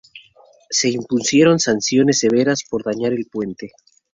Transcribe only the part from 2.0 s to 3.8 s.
severas por dañar el puente.